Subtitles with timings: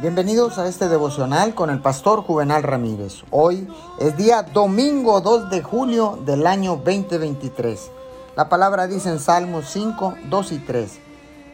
[0.00, 3.24] Bienvenidos a este devocional con el pastor Juvenal Ramírez.
[3.32, 3.66] Hoy
[3.98, 7.90] es día domingo 2 de julio del año 2023.
[8.36, 11.00] La palabra dice en Salmos 5, 2 y 3.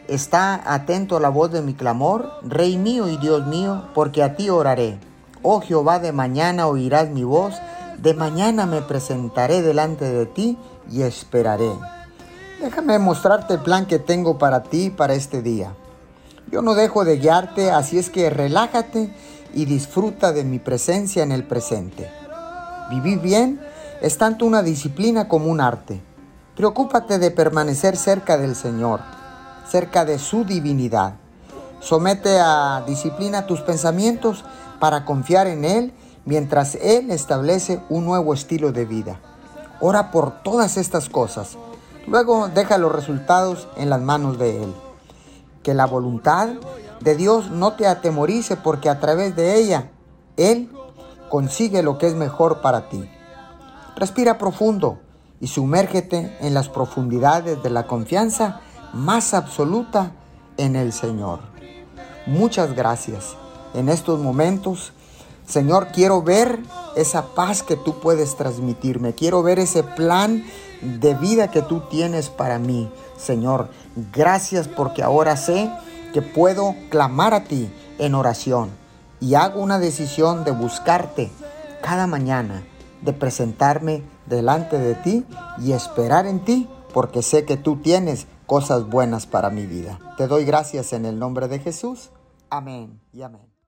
[0.07, 4.35] Está atento a la voz de mi clamor, Rey mío y Dios mío, porque a
[4.35, 4.99] ti oraré.
[5.41, 7.55] Oh Jehová, de mañana oirás mi voz,
[7.97, 10.55] de mañana me presentaré delante de ti
[10.91, 11.71] y esperaré.
[12.61, 15.73] Déjame mostrarte el plan que tengo para ti para este día.
[16.51, 19.09] Yo no dejo de guiarte, así es que relájate
[19.53, 22.09] y disfruta de mi presencia en el presente.
[22.89, 23.59] Vivir bien
[24.01, 26.01] es tanto una disciplina como un arte.
[26.55, 29.01] Preocúpate de permanecer cerca del Señor,
[29.67, 31.15] cerca de su divinidad.
[31.79, 34.45] Somete a disciplina tus pensamientos
[34.79, 35.93] para confiar en Él
[36.25, 39.19] mientras Él establece un nuevo estilo de vida.
[39.81, 41.57] Ora por todas estas cosas.
[42.07, 44.84] Luego deja los resultados en las manos de Él
[45.65, 46.49] que la voluntad
[47.01, 49.89] de Dios no te atemorice porque a través de ella
[50.37, 50.71] Él
[51.27, 53.09] consigue lo que es mejor para ti.
[53.95, 54.99] Respira profundo
[55.41, 58.61] y sumérgete en las profundidades de la confianza
[58.93, 60.11] más absoluta
[60.57, 61.39] en el Señor.
[62.27, 63.35] Muchas gracias.
[63.73, 64.93] En estos momentos,
[65.47, 66.59] Señor, quiero ver
[66.95, 69.15] esa paz que tú puedes transmitirme.
[69.15, 70.45] Quiero ver ese plan
[70.81, 72.87] de vida que tú tienes para mí.
[73.17, 73.69] Señor,
[74.13, 75.71] gracias porque ahora sé
[76.13, 78.69] que puedo clamar a ti en oración
[79.19, 81.31] y hago una decisión de buscarte
[81.81, 82.63] cada mañana,
[83.01, 85.25] de presentarme delante de ti
[85.59, 89.99] y esperar en ti porque sé que tú tienes cosas buenas para mi vida.
[90.17, 92.11] Te doy gracias en el nombre de Jesús.
[92.49, 93.54] Amén y amén.